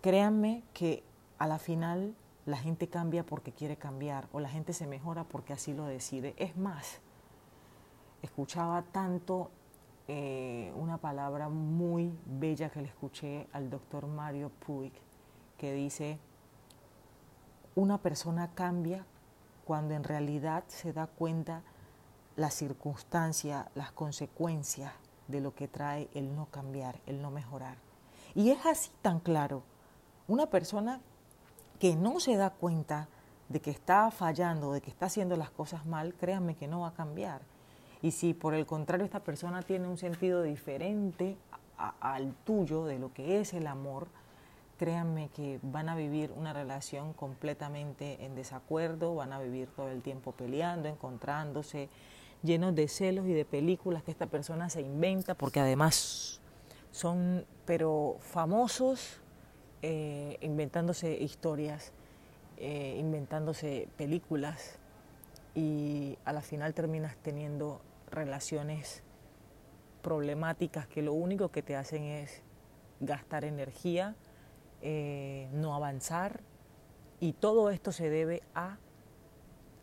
créanme 0.01 0.63
que 0.73 1.03
a 1.37 1.47
la 1.47 1.59
final 1.59 2.15
la 2.45 2.57
gente 2.57 2.87
cambia 2.87 3.25
porque 3.25 3.51
quiere 3.51 3.75
cambiar 3.75 4.27
o 4.31 4.39
la 4.39 4.49
gente 4.49 4.73
se 4.73 4.87
mejora 4.87 5.23
porque 5.23 5.53
así 5.53 5.73
lo 5.73 5.85
decide. 5.85 6.33
Es 6.37 6.57
más, 6.57 6.99
escuchaba 8.21 8.81
tanto 8.81 9.51
eh, 10.07 10.71
una 10.75 10.97
palabra 10.97 11.49
muy 11.49 12.11
bella 12.25 12.69
que 12.69 12.81
le 12.81 12.87
escuché 12.87 13.47
al 13.53 13.69
doctor 13.69 14.07
Mario 14.07 14.49
Puig, 14.65 14.93
que 15.57 15.73
dice, 15.73 16.19
una 17.75 17.99
persona 17.99 18.49
cambia 18.53 19.05
cuando 19.65 19.93
en 19.93 20.03
realidad 20.03 20.63
se 20.67 20.93
da 20.93 21.07
cuenta 21.07 21.63
la 22.36 22.51
circunstancia, 22.51 23.69
las 23.75 23.91
consecuencias 23.91 24.93
de 25.27 25.41
lo 25.41 25.55
que 25.55 25.67
trae 25.67 26.10
el 26.13 26.36
no 26.36 26.45
cambiar, 26.45 27.00
el 27.05 27.22
no 27.22 27.31
mejorar. 27.31 27.77
Y 28.36 28.51
es 28.51 28.65
así 28.65 28.91
tan 29.01 29.19
claro. 29.19 29.63
Una 30.27 30.48
persona 30.48 31.01
que 31.79 31.95
no 31.95 32.19
se 32.19 32.36
da 32.36 32.51
cuenta 32.51 33.07
de 33.50 33.60
que 33.60 33.72
está 33.72 34.12
fallando, 34.12 34.72
de 34.72 34.81
que 34.81 34.89
está 34.89 35.07
haciendo 35.07 35.36
las 35.36 35.50
cosas 35.50 35.86
mal, 35.86 36.13
créanme 36.13 36.55
que 36.55 36.67
no 36.67 36.81
va 36.81 36.89
a 36.89 36.93
cambiar. 36.93 37.41
Y 38.01 38.12
si 38.12 38.34
por 38.34 38.53
el 38.53 38.65
contrario 38.65 39.05
esta 39.05 39.24
persona 39.24 39.62
tiene 39.62 39.88
un 39.88 39.98
sentido 39.98 40.43
diferente 40.43 41.38
al 41.77 42.34
tuyo 42.43 42.86
de 42.86 43.00
lo 43.00 43.13
que 43.13 43.39
es 43.39 43.53
el 43.53 43.67
amor, 43.67 44.07
créanme 44.77 45.29
que 45.29 45.60
van 45.62 45.89
a 45.89 45.96
vivir 45.96 46.32
una 46.36 46.53
relación 46.53 47.13
completamente 47.13 48.24
en 48.25 48.36
desacuerdo, 48.36 49.15
van 49.15 49.34
a 49.34 49.39
vivir 49.39 49.70
todo 49.70 49.89
el 49.89 50.01
tiempo 50.01 50.32
peleando, 50.32 50.89
encontrándose, 50.89 51.89
llenos 52.44 52.75
de 52.75 52.88
celos 52.88 53.27
y 53.27 53.34
de 53.34 53.46
películas 53.46 54.03
que 54.03 54.12
esta 54.12 54.27
persona 54.27 54.70
se 54.70 54.82
inventa, 54.82 55.36
porque 55.36 55.60
además 55.60 56.41
son, 56.91 57.46
pero 57.65 58.17
famosos, 58.20 59.22
eh, 59.82 60.38
inventándose 60.41 61.12
historias, 61.13 61.91
eh, 62.58 62.98
inventándose 63.00 63.88
películas, 63.98 64.79
y 65.55 66.17
a 66.25 66.34
la 66.34 66.41
final 66.41 66.74
terminas 66.74 67.15
teniendo 67.22 67.82
relaciones 68.12 69.03
problemáticas 70.01 70.86
que 70.88 71.01
lo 71.01 71.13
único 71.13 71.50
que 71.50 71.62
te 71.62 71.75
hacen 71.75 72.03
es 72.03 72.41
gastar 73.00 73.46
energía, 73.46 74.15
eh, 74.82 75.50
no 75.53 75.75
avanzar 75.75 76.41
y 77.20 77.34
todo 77.34 77.70
esto 77.70 77.91
se 77.91 78.10
debe 78.10 78.44
a 78.53 78.77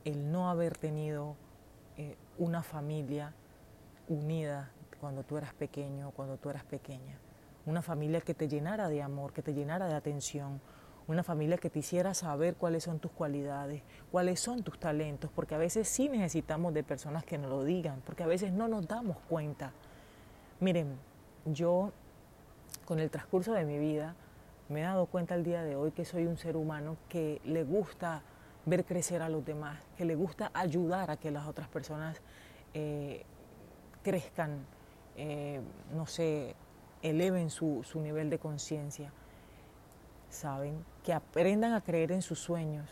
el 0.04 0.30
no 0.30 0.50
haber 0.50 0.76
tenido 0.76 1.36
eh, 1.96 2.16
una 2.38 2.62
familia 2.62 3.34
unida 4.08 4.70
cuando 5.00 5.22
tú 5.22 5.36
eras 5.36 5.54
pequeño, 5.54 6.10
cuando 6.12 6.36
tú 6.36 6.50
eras 6.50 6.64
pequeña. 6.64 7.18
Una 7.66 7.82
familia 7.82 8.20
que 8.20 8.34
te 8.34 8.48
llenara 8.48 8.88
de 8.88 9.02
amor, 9.02 9.32
que 9.32 9.42
te 9.42 9.54
llenara 9.54 9.86
de 9.86 9.94
atención, 9.94 10.60
una 11.06 11.22
familia 11.22 11.58
que 11.58 11.70
te 11.70 11.80
hiciera 11.80 12.14
saber 12.14 12.54
cuáles 12.56 12.84
son 12.84 12.98
tus 12.98 13.10
cualidades, 13.10 13.82
cuáles 14.10 14.40
son 14.40 14.62
tus 14.62 14.78
talentos, 14.78 15.30
porque 15.34 15.54
a 15.54 15.58
veces 15.58 15.88
sí 15.88 16.08
necesitamos 16.08 16.74
de 16.74 16.84
personas 16.84 17.24
que 17.24 17.38
nos 17.38 17.50
lo 17.50 17.64
digan, 17.64 18.00
porque 18.04 18.22
a 18.22 18.26
veces 18.26 18.52
no 18.52 18.68
nos 18.68 18.86
damos 18.86 19.16
cuenta. 19.28 19.72
Miren, 20.60 20.96
yo 21.44 21.92
con 22.84 23.00
el 23.00 23.10
transcurso 23.10 23.52
de 23.52 23.64
mi 23.64 23.78
vida 23.78 24.14
me 24.68 24.80
he 24.80 24.82
dado 24.84 25.06
cuenta 25.06 25.34
el 25.34 25.44
día 25.44 25.62
de 25.62 25.76
hoy 25.76 25.92
que 25.92 26.04
soy 26.04 26.26
un 26.26 26.36
ser 26.36 26.56
humano 26.56 26.96
que 27.08 27.40
le 27.44 27.64
gusta 27.64 28.22
ver 28.64 28.84
crecer 28.84 29.22
a 29.22 29.28
los 29.28 29.44
demás, 29.44 29.78
que 29.96 30.04
le 30.04 30.14
gusta 30.14 30.50
ayudar 30.54 31.10
a 31.10 31.16
que 31.16 31.30
las 31.30 31.46
otras 31.46 31.68
personas 31.68 32.20
eh, 32.74 33.24
crezcan, 34.02 34.64
eh, 35.16 35.60
no 35.94 36.06
sé, 36.06 36.54
eleven 37.02 37.50
su, 37.50 37.82
su 37.84 38.00
nivel 38.00 38.30
de 38.30 38.38
conciencia, 38.38 39.12
¿saben? 40.30 40.84
Que 41.04 41.12
aprendan 41.12 41.74
a 41.74 41.80
creer 41.80 42.12
en 42.12 42.22
sus 42.22 42.38
sueños 42.38 42.88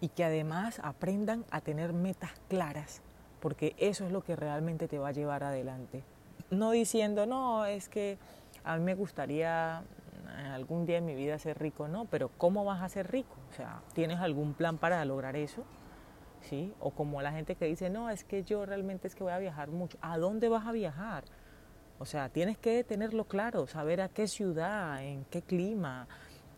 y 0.00 0.08
que 0.08 0.24
además 0.24 0.80
aprendan 0.82 1.44
a 1.50 1.60
tener 1.60 1.92
metas 1.92 2.32
claras, 2.48 3.02
porque 3.40 3.74
eso 3.78 4.04
es 4.06 4.12
lo 4.12 4.22
que 4.22 4.34
realmente 4.34 4.88
te 4.88 4.98
va 4.98 5.08
a 5.08 5.12
llevar 5.12 5.44
adelante. 5.44 6.02
No 6.50 6.70
diciendo, 6.70 7.26
no, 7.26 7.66
es 7.66 7.88
que 7.88 8.18
a 8.64 8.76
mí 8.76 8.84
me 8.84 8.94
gustaría 8.94 9.82
algún 10.52 10.86
día 10.86 10.98
en 10.98 11.06
mi 11.06 11.14
vida 11.14 11.38
ser 11.38 11.58
rico, 11.58 11.88
no, 11.88 12.06
pero 12.06 12.30
¿cómo 12.38 12.64
vas 12.64 12.82
a 12.82 12.88
ser 12.88 13.10
rico? 13.10 13.36
O 13.50 13.54
sea, 13.54 13.82
¿tienes 13.94 14.18
algún 14.20 14.54
plan 14.54 14.78
para 14.78 15.04
lograr 15.04 15.36
eso? 15.36 15.64
¿Sí? 16.42 16.74
O 16.80 16.90
como 16.90 17.22
la 17.22 17.32
gente 17.32 17.54
que 17.54 17.66
dice, 17.66 17.88
no, 17.90 18.10
es 18.10 18.24
que 18.24 18.42
yo 18.42 18.66
realmente 18.66 19.06
es 19.06 19.14
que 19.14 19.22
voy 19.22 19.32
a 19.32 19.38
viajar 19.38 19.70
mucho. 19.70 19.98
¿A 20.00 20.18
dónde 20.18 20.48
vas 20.48 20.66
a 20.66 20.72
viajar? 20.72 21.24
O 21.98 22.04
sea, 22.04 22.28
tienes 22.28 22.58
que 22.58 22.82
tenerlo 22.82 23.24
claro, 23.24 23.66
saber 23.66 24.00
a 24.00 24.08
qué 24.08 24.26
ciudad, 24.26 25.04
en 25.04 25.24
qué 25.26 25.42
clima, 25.42 26.08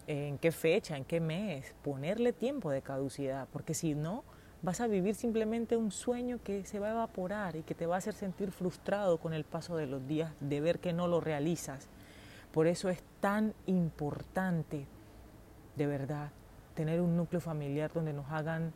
en 0.07 0.39
qué 0.39 0.53
fecha, 0.53 0.97
en 0.97 1.05
qué 1.05 1.21
mes, 1.21 1.75
ponerle 1.83 2.33
tiempo 2.33 2.71
de 2.71 2.81
caducidad, 2.81 3.49
porque 3.53 3.75
si 3.75 3.95
no, 3.95 4.25
vas 4.63 4.81
a 4.81 4.87
vivir 4.87 5.15
simplemente 5.15 5.77
un 5.77 5.91
sueño 5.91 6.41
que 6.43 6.65
se 6.65 6.79
va 6.79 6.89
a 6.89 6.93
evaporar 6.93 7.57
y 7.57 7.63
que 7.63 7.75
te 7.75 7.85
va 7.87 7.97
a 7.97 7.99
hacer 7.99 8.15
sentir 8.15 8.51
frustrado 8.51 9.19
con 9.19 9.35
el 9.35 9.45
paso 9.45 9.77
de 9.77 9.87
los 9.87 10.07
días 10.09 10.33
de 10.41 10.61
ver 10.63 10.79
que 10.79 10.95
no 10.95 11.07
lo 11.07 11.21
realizas. 11.21 11.91
Por 12.55 12.69
eso 12.69 12.89
es 12.89 13.03
tan 13.19 13.53
importante, 13.67 14.87
de 15.75 15.87
verdad, 15.89 16.31
tener 16.77 17.01
un 17.01 17.17
núcleo 17.17 17.41
familiar 17.41 17.93
donde 17.93 18.13
nos 18.13 18.31
hagan 18.31 18.73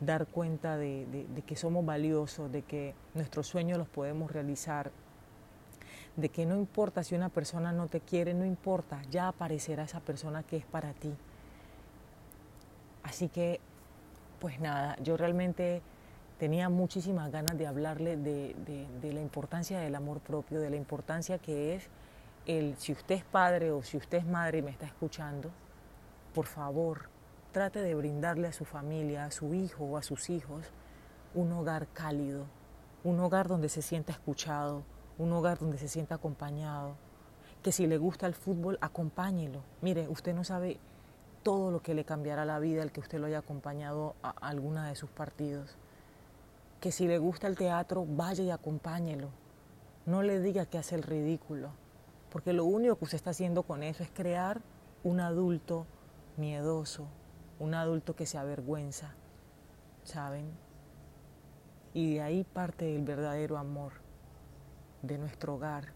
dar 0.00 0.26
cuenta 0.26 0.76
de, 0.76 1.26
que 1.46 1.56
somos 1.56 1.82
valiosos, 1.82 2.52
de 2.52 2.60
que 2.60 2.94
nuestros 3.14 3.46
sueños 3.46 3.78
los 3.78 3.88
podemos 3.88 4.30
realizar, 4.30 4.90
de 6.16 6.28
que 6.28 6.44
no 6.44 6.56
importa 6.56 7.02
si 7.02 7.14
una 7.14 7.30
persona 7.30 7.72
no 7.72 7.86
te 7.86 8.02
quiere, 8.02 8.34
no 8.34 8.44
importa, 8.44 9.00
ya 9.10 9.28
aparecerá 9.28 9.84
esa 9.84 10.00
persona 10.00 10.42
que 10.42 10.58
es 10.58 10.66
para 10.66 10.92
ti. 10.92 11.14
Así 13.02 13.30
que, 13.30 13.60
pues 14.40 14.60
nada, 14.60 14.94
yo 15.02 15.16
realmente 15.16 15.80
tenía 16.38 16.68
muchísimas 16.68 17.32
ganas 17.32 17.56
de 17.56 17.66
hablarle 17.66 18.18
de, 18.18 18.54
de 19.00 19.12
la 19.14 19.22
importancia 19.22 19.80
del 19.80 19.94
amor 19.94 20.20
propio, 20.20 20.60
de 20.60 20.68
la 20.68 20.76
importancia 20.76 21.38
que 21.38 21.76
es 21.76 21.88
si 22.46 22.92
usted 22.92 23.16
es 23.16 23.24
padre 23.24 23.72
o 23.72 23.82
si 23.82 23.96
usted 23.96 24.18
es 24.18 24.26
madre 24.26 24.58
y 24.58 24.62
me 24.62 24.70
está 24.70 24.86
escuchando, 24.86 25.50
por 26.32 26.46
favor, 26.46 27.08
trate 27.50 27.82
de 27.82 27.94
brindarle 27.96 28.46
a 28.46 28.52
su 28.52 28.64
familia, 28.64 29.24
a 29.24 29.32
su 29.32 29.52
hijo 29.52 29.84
o 29.84 29.96
a 29.96 30.02
sus 30.02 30.30
hijos 30.30 30.66
un 31.34 31.50
hogar 31.52 31.88
cálido, 31.88 32.46
un 33.02 33.18
hogar 33.18 33.48
donde 33.48 33.68
se 33.68 33.82
sienta 33.82 34.12
escuchado, 34.12 34.84
un 35.18 35.32
hogar 35.32 35.58
donde 35.58 35.76
se 35.76 35.88
sienta 35.88 36.14
acompañado, 36.14 36.94
que 37.64 37.72
si 37.72 37.88
le 37.88 37.98
gusta 37.98 38.26
el 38.26 38.34
fútbol, 38.34 38.78
acompáñelo. 38.80 39.62
Mire, 39.80 40.08
usted 40.08 40.32
no 40.32 40.44
sabe 40.44 40.78
todo 41.42 41.72
lo 41.72 41.82
que 41.82 41.94
le 41.94 42.04
cambiará 42.04 42.44
la 42.44 42.60
vida 42.60 42.82
el 42.82 42.92
que 42.92 43.00
usted 43.00 43.18
lo 43.18 43.26
haya 43.26 43.38
acompañado 43.38 44.14
a 44.22 44.30
alguna 44.30 44.88
de 44.88 44.94
sus 44.94 45.10
partidos. 45.10 45.76
Que 46.80 46.92
si 46.92 47.08
le 47.08 47.18
gusta 47.18 47.48
el 47.48 47.56
teatro, 47.56 48.06
vaya 48.08 48.44
y 48.44 48.50
acompáñelo. 48.50 49.30
No 50.04 50.22
le 50.22 50.40
diga 50.40 50.66
que 50.66 50.78
hace 50.78 50.94
el 50.94 51.02
ridículo 51.02 51.70
porque 52.36 52.52
lo 52.52 52.66
único 52.66 52.96
que 52.96 53.04
usted 53.04 53.16
está 53.16 53.30
haciendo 53.30 53.62
con 53.62 53.82
eso 53.82 54.02
es 54.02 54.10
crear 54.10 54.60
un 55.04 55.20
adulto 55.20 55.86
miedoso, 56.36 57.08
un 57.58 57.72
adulto 57.72 58.14
que 58.14 58.26
se 58.26 58.36
avergüenza, 58.36 59.14
¿saben? 60.04 60.50
Y 61.94 62.16
de 62.16 62.20
ahí 62.20 62.44
parte 62.44 62.94
el 62.94 63.04
verdadero 63.04 63.56
amor 63.56 63.92
de 65.00 65.16
nuestro 65.16 65.54
hogar. 65.54 65.94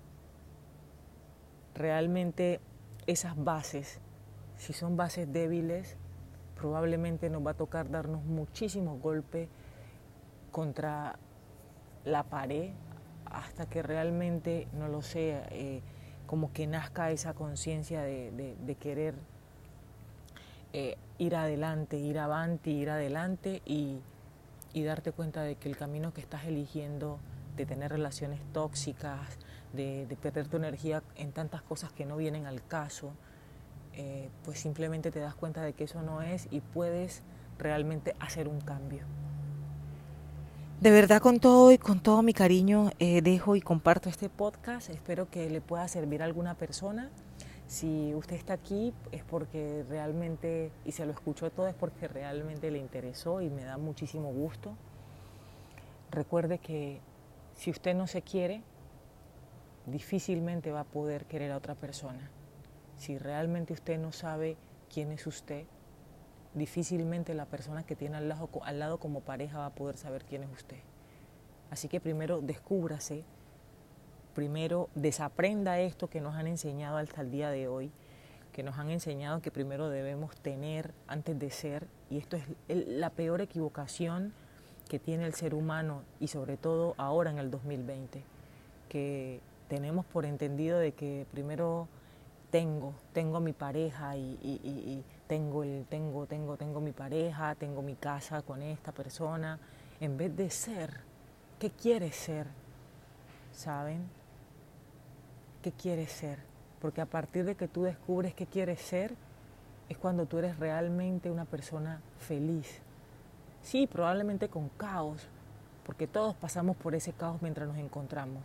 Realmente 1.75 2.63
esas 3.07 3.37
bases, 3.37 4.01
si 4.57 4.73
son 4.73 4.97
bases 4.97 5.31
débiles, 5.31 5.99
probablemente 6.57 7.29
nos 7.29 7.47
va 7.47 7.51
a 7.51 7.55
tocar 7.59 7.91
darnos 7.91 8.25
muchísimos 8.25 8.99
golpes 8.99 9.51
contra 10.51 11.19
la 12.07 12.23
pared 12.23 12.71
hasta 13.27 13.67
que 13.67 13.83
realmente, 13.83 14.69
no 14.73 14.89
lo 14.89 15.03
sé, 15.03 15.43
eh, 15.51 15.83
como 16.31 16.53
que 16.53 16.69
nazca 16.69 17.11
esa 17.11 17.35
conciencia 17.35 18.03
de, 18.03 18.77
querer 18.79 19.17
eh, 20.73 20.97
ir 21.19 21.35
adelante, 21.35 21.99
ir 21.99 22.21
avante, 22.21 22.71
ir 22.71 22.89
adelante 22.89 23.63
y, 23.67 23.99
y 24.73 24.85
darte 24.85 25.11
cuenta 25.11 25.43
de 25.43 25.57
que 25.57 25.69
el 25.69 25.77
camino 25.77 26.15
que 26.15 26.21
estás 26.21 26.45
eligiendo 26.45 27.19
de 27.57 27.67
tener 27.67 27.91
relaciones 27.91 28.39
tóxicas, 28.53 29.39
de, 29.73 30.17
perder 30.23 30.47
tu 30.47 30.57
energía 30.57 31.03
en 31.17 31.33
tantas 31.33 31.63
cosas 31.63 31.93
que 31.93 32.07
no 32.07 32.17
vienen 32.17 32.47
al 32.47 32.65
caso, 32.65 33.11
eh, 33.95 34.29
pues 34.45 34.61
simplemente 34.61 35.11
te 35.11 35.19
das 35.19 35.35
cuenta 35.35 35.63
de 35.63 35.73
que 35.73 35.83
eso 35.83 36.01
no 36.01 36.23
es 36.23 36.47
y 36.53 36.61
puedes 36.61 37.25
realmente 37.59 38.15
hacer 38.21 38.47
un 38.47 38.61
cambio. 38.61 39.03
De 40.81 40.91
verdad 40.91 41.21
con 41.21 41.41
todo 41.41 41.73
y 41.73 41.77
con 41.77 42.01
todo 42.01 42.23
mi 42.23 42.33
cariño 42.33 42.89
eh, 42.99 43.21
dejo 43.21 43.55
y 43.55 43.61
comparto 43.61 44.09
este 44.09 44.31
podcast. 44.31 44.89
Espero 44.89 45.29
que 45.29 45.51
le 45.51 45.61
pueda 45.61 45.87
servir 45.89 46.23
a 46.23 46.25
alguna 46.25 46.55
persona. 46.55 47.11
Si 47.67 48.15
usted 48.15 48.37
está 48.37 48.55
aquí 48.55 48.95
es 49.13 49.23
porque 49.23 49.85
realmente, 49.91 50.73
y 50.87 50.93
se 50.93 51.05
lo 51.05 51.13
escuchó 51.13 51.51
todo, 51.51 51.69
es 51.69 51.75
porque 51.75 52.09
realmente 52.09 52.71
le 52.71 52.79
interesó 52.79 53.43
y 53.43 53.51
me 53.51 53.63
da 53.63 53.77
muchísimo 53.77 54.33
gusto. 54.33 54.75
Recuerde 56.11 56.57
que 56.57 57.03
si 57.57 57.71
usted 57.71 57.95
no 57.95 58.07
se 58.07 58.23
quiere, 58.23 58.63
difícilmente 59.85 60.73
va 60.73 60.81
a 60.81 60.85
poder 60.85 61.27
querer 61.27 61.53
a 61.53 61.59
otra 61.59 61.75
persona. 61.75 62.31
Si 62.97 63.19
realmente 63.19 63.75
usted 63.75 63.99
no 63.99 64.13
sabe 64.13 64.57
quién 64.91 65.13
es 65.13 65.27
usted, 65.27 65.67
difícilmente 66.55 67.35
la 67.35 67.47
persona 67.47 67.85
que 67.85 67.97
tiene 67.97 68.17
al 68.17 68.29
lado, 68.29 68.49
al 68.63 68.79
lado 68.79 68.99
como 68.99 69.21
pareja 69.21 69.59
va 69.59 69.67
a 69.67 69.75
poder 69.75 69.97
saber 69.97 70.25
quién 70.25 70.43
es 70.43 70.51
usted. 70.51 70.79
Así 71.71 71.89
que 71.89 72.01
primero 72.01 72.41
descúbrase, 72.41 73.25
primero 74.35 74.89
desaprenda 74.95 75.79
esto 75.79 76.09
que 76.09 76.21
nos 76.21 76.35
han 76.35 76.47
enseñado 76.47 76.97
hasta 76.97 77.21
el 77.21 77.31
día 77.31 77.51
de 77.51 77.69
hoy, 77.69 77.93
que 78.53 78.63
nos 78.63 78.79
han 78.79 78.91
enseñado 78.91 79.41
que 79.41 79.51
primero 79.51 79.89
debemos 79.89 80.35
tener 80.37 80.93
antes 81.07 81.39
de 81.39 81.51
ser, 81.51 81.87
y 82.11 82.19
esto 82.19 82.37
es 82.37 82.87
la 82.89 83.11
peor 83.11 83.41
equivocación 83.41 84.33
que 84.89 84.99
tiene 84.99 85.25
el 85.25 85.35
ser 85.35 85.55
humano 85.55 86.03
y 86.19 86.27
sobre 86.27 86.57
todo 86.57 86.95
ahora 86.97 87.31
en 87.31 87.39
el 87.39 87.51
2020, 87.53 88.25
que 88.89 89.41
tenemos 89.69 90.05
por 90.05 90.27
entendido 90.27 90.81
de 90.81 90.93
que 90.93 91.27
primero 91.31 91.87
tengo, 92.51 92.95
tengo 93.13 93.41
mi 93.41 93.53
pareja 93.53 94.17
y, 94.17 95.05
tengo 95.27 95.63
el, 95.63 95.87
tengo, 95.89 96.27
tengo, 96.27 96.57
tengo 96.57 96.81
mi 96.81 96.93
pareja, 96.93 97.55
tengo 97.55 97.83
mi 97.83 97.95
casa 97.95 98.43
con 98.43 98.63
esta 98.63 98.93
persona, 98.93 99.59
en 100.01 100.17
vez 100.17 100.37
de 100.37 100.51
ser, 100.51 101.01
¿qué 101.59 101.71
quieres 101.71 102.17
ser? 102.17 102.49
¿Saben? 103.53 104.09
¿Qué 105.63 105.73
quieres 105.73 106.11
ser? 106.11 106.39
Porque 106.81 107.01
a 107.01 107.07
partir 107.07 107.45
de 107.45 107.55
que 107.55 107.69
tú 107.69 107.83
descubres 107.85 108.35
qué 108.35 108.47
quieres 108.47 108.81
ser, 108.81 109.15
es 109.89 109.99
cuando 109.99 110.27
tú 110.27 110.39
eres 110.39 110.59
realmente 110.59 111.31
una 111.31 111.45
persona 111.45 112.01
feliz. 112.19 112.81
Sí, 113.63 113.87
probablemente 113.87 114.49
con 114.49 114.69
caos, 114.71 115.29
porque 115.85 116.07
todos 116.07 116.35
pasamos 116.35 116.77
por 116.77 116.95
ese 116.95 117.13
caos 117.13 117.43
mientras 117.43 117.69
nos 117.69 117.77
encontramos, 117.77 118.43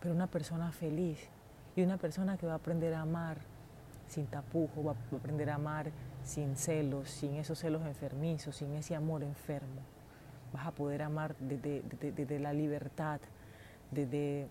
pero 0.00 0.14
una 0.14 0.26
persona 0.26 0.70
feliz 0.72 1.28
y 1.76 1.82
una 1.82 1.96
persona 1.96 2.36
que 2.36 2.46
va 2.46 2.52
a 2.52 2.56
aprender 2.56 2.94
a 2.94 3.00
amar 3.00 3.38
sin 4.08 4.26
tapujo, 4.26 4.84
va 4.84 4.92
a 4.92 5.16
aprender 5.16 5.50
a 5.50 5.56
amar 5.56 5.90
sin 6.24 6.56
celos, 6.56 7.10
sin 7.10 7.36
esos 7.36 7.58
celos 7.58 7.82
enfermizos, 7.86 8.56
sin 8.56 8.74
ese 8.74 8.94
amor 8.94 9.22
enfermo. 9.22 9.82
Vas 10.52 10.66
a 10.66 10.70
poder 10.70 11.02
amar 11.02 11.34
desde, 11.38 12.38
la 12.38 12.52
libertad, 12.52 13.20
desde 13.90 14.42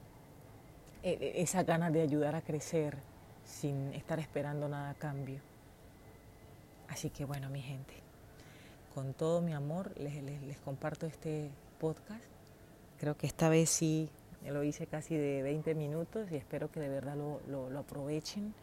e, 1.01 1.11
e, 1.11 1.41
esa 1.41 1.63
ganas 1.63 1.93
de 1.93 2.01
ayudar 2.01 2.35
a 2.35 2.41
crecer 2.41 2.97
sin 3.45 3.93
estar 3.93 4.19
esperando 4.19 4.67
nada 4.67 4.89
a 4.89 4.95
cambio. 4.95 5.39
Así 6.89 7.09
que 7.09 7.25
bueno, 7.25 7.49
mi 7.49 7.61
gente, 7.61 7.93
con 8.93 9.13
todo 9.13 9.41
mi 9.41 9.53
amor 9.53 9.91
les, 9.97 10.57
comparto 10.59 11.05
este 11.05 11.49
podcast. 11.79 12.23
Creo 12.99 13.17
que 13.17 13.27
esta 13.27 13.49
vez 13.49 13.69
sí 13.69 14.09
lo 14.51 14.63
hice 14.63 14.87
casi 14.87 15.15
de 15.15 15.41
20 15.43 15.75
minutos 15.75 16.31
y 16.31 16.35
espero 16.35 16.71
que 16.71 16.79
de 16.79 16.89
verdad 16.89 17.15
lo 17.15 17.79
aprovechen. 17.79 18.53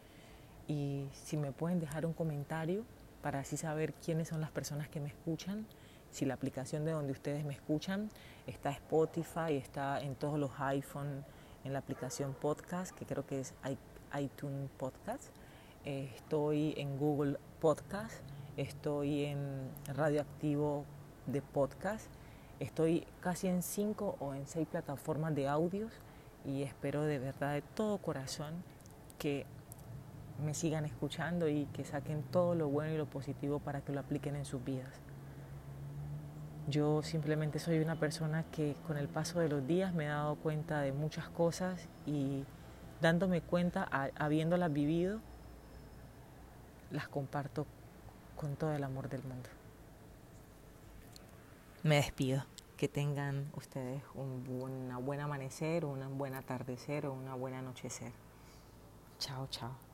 Y 0.67 1.07
si 1.13 1.37
me 1.37 1.51
pueden 1.51 1.79
dejar 1.79 2.05
un 2.05 2.13
comentario 2.13 2.83
para 3.21 3.39
así 3.39 3.57
saber 3.57 3.93
quiénes 3.93 4.29
son 4.29 4.41
las 4.41 4.51
personas 4.51 4.89
que 4.89 4.99
me 4.99 5.09
escuchan, 5.09 5.65
si 6.11 6.25
la 6.25 6.33
aplicación 6.33 6.83
de 6.83 6.91
donde 6.91 7.13
ustedes 7.13 7.45
me 7.45 7.53
escuchan 7.53 8.09
está 8.45 8.69
Spotify, 8.71 9.55
está 9.55 10.01
en 10.01 10.15
todos 10.15 10.37
los 10.37 10.51
iPhone, 10.59 11.23
en 11.63 11.73
la 11.73 11.79
aplicación 11.79 12.33
podcast, 12.33 12.91
que 12.95 13.05
creo 13.05 13.25
que 13.25 13.39
es 13.39 13.53
iTunes 14.19 14.69
Podcast. 14.77 15.29
Eh, 15.85 16.11
estoy 16.15 16.73
en 16.77 16.97
Google 16.97 17.37
Podcast, 17.59 18.15
estoy 18.57 19.25
en 19.25 19.69
Radioactivo 19.87 20.85
de 21.27 21.41
Podcast, 21.41 22.07
estoy 22.61 23.07
casi 23.21 23.47
en 23.47 23.63
cinco 23.63 24.15
o 24.19 24.35
en 24.35 24.45
seis 24.45 24.67
plataformas 24.67 25.33
de 25.33 25.47
audios 25.47 25.91
y 26.45 26.61
espero 26.61 27.03
de 27.03 27.17
verdad 27.17 27.55
de 27.55 27.61
todo 27.61 27.97
corazón 27.97 28.53
que 29.17 29.45
me 30.45 30.53
sigan 30.53 30.85
escuchando 30.85 31.49
y 31.49 31.65
que 31.73 31.83
saquen 31.83 32.21
todo 32.23 32.53
lo 32.55 32.69
bueno 32.69 32.93
y 32.93 32.97
lo 32.97 33.07
positivo 33.07 33.59
para 33.59 33.81
que 33.81 33.91
lo 33.91 33.99
apliquen 33.99 34.35
en 34.35 34.45
sus 34.45 34.63
vidas. 34.63 34.93
Yo 36.67 37.01
simplemente 37.01 37.57
soy 37.57 37.79
una 37.79 37.95
persona 37.95 38.43
que 38.51 38.75
con 38.85 38.97
el 38.97 39.07
paso 39.07 39.39
de 39.39 39.49
los 39.49 39.65
días 39.65 39.93
me 39.93 40.05
he 40.05 40.09
dado 40.09 40.35
cuenta 40.35 40.81
de 40.81 40.93
muchas 40.93 41.27
cosas 41.29 41.87
y 42.05 42.43
dándome 43.01 43.41
cuenta, 43.41 43.87
habiéndolas 44.15 44.71
vivido, 44.71 45.19
las 46.91 47.07
comparto 47.07 47.65
con 48.35 48.55
todo 48.55 48.73
el 48.73 48.83
amor 48.83 49.09
del 49.09 49.23
mundo. 49.23 49.49
Me 51.83 51.95
despido. 51.95 52.45
Que 52.77 52.87
tengan 52.87 53.51
ustedes 53.55 54.01
un 54.15 54.43
buen, 54.43 55.05
buen 55.05 55.19
amanecer, 55.19 55.85
un 55.85 56.17
buen 56.17 56.33
atardecer 56.33 57.05
o 57.05 57.13
una 57.13 57.35
buena 57.35 57.59
anochecer. 57.59 58.11
Chao, 59.19 59.47
chao. 59.51 59.90